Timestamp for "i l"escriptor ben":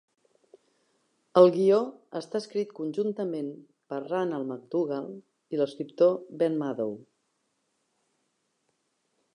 5.57-6.59